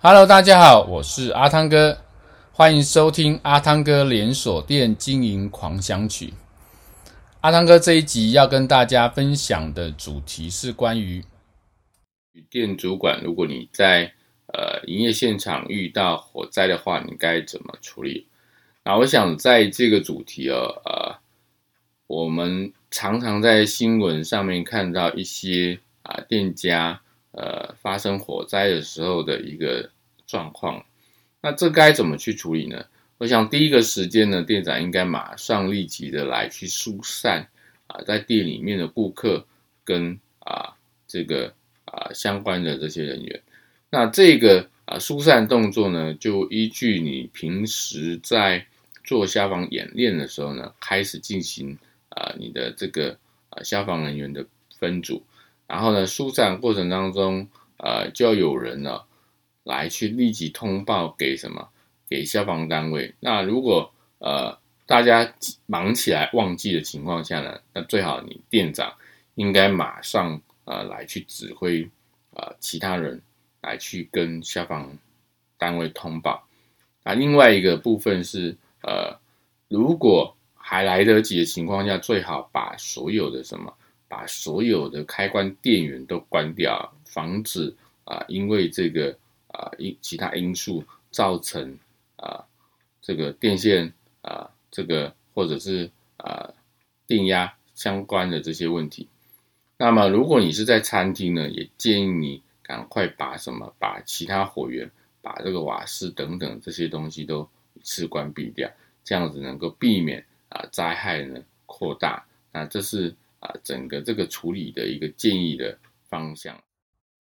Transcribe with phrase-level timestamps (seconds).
[0.00, 1.98] Hello，大家好，我是阿汤哥，
[2.52, 6.32] 欢迎收听阿汤哥连锁店经营狂想曲。
[7.40, 11.24] 阿汤哥这一集要跟大家分享的主题是关于
[12.48, 14.12] 店主管，如果你在
[14.46, 18.28] 呃营业现场遇到火灾的话，你该怎么处理？
[18.84, 21.18] 那我想在这个主题哦，呃，
[22.06, 27.00] 我们常常在新闻上面看到一些啊店家。
[27.38, 29.88] 呃，发生火灾的时候的一个
[30.26, 30.84] 状况，
[31.40, 32.84] 那这该怎么去处理呢？
[33.18, 37.48] 我想第一个时间呢，店长应该马上立即的来去疏散
[37.86, 39.46] 啊，在店里面的顾客
[39.84, 40.74] 跟啊
[41.06, 43.40] 这个啊相关的这些人员。
[43.88, 48.66] 那这个啊疏散动作呢，就依据你平时在
[49.04, 53.16] 做消防演练的时候呢，开始进行啊你的这个
[53.50, 54.44] 啊消防人员的
[54.76, 55.22] 分组。
[55.68, 57.46] 然后呢，疏散过程当中，
[57.76, 59.02] 呃，就要有人呢
[59.62, 61.68] 来去立即通报给什么？
[62.08, 63.14] 给消防单位。
[63.20, 65.34] 那如果呃大家
[65.66, 68.94] 忙起来忘记的情况下呢，那最好你店长
[69.34, 71.86] 应该马上呃来去指挥、
[72.30, 73.20] 呃、其他人
[73.60, 74.96] 来去跟消防
[75.58, 76.48] 单位通报。
[77.04, 79.18] 那另外一个部分是呃，
[79.68, 83.74] 如果还来得及的情况下，最好把所有的什么？
[84.08, 89.14] 把所有的开关电源都关掉，防止啊，因为这个
[89.48, 91.78] 啊因其他因素造成
[92.16, 92.42] 啊
[93.02, 93.92] 这个电线
[94.22, 96.50] 啊这个或者是啊
[97.06, 99.06] 电压相关的这些问题。
[99.76, 108.70] 那么如果你是在餐厅呢，也建议你赶快把什么把其他火源、把这个瓦斯等等这些东西都一次关闭掉，
[109.04, 112.24] 这样子能够避免啊灾害呢扩大。
[112.52, 113.14] 那这是。
[113.40, 116.60] 啊，整个这个处理的一个建议的方向，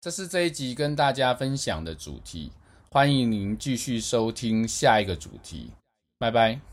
[0.00, 2.52] 这是这一集跟大家分享的主题。
[2.90, 5.70] 欢迎您继续收听下一个主题，
[6.18, 6.69] 拜拜。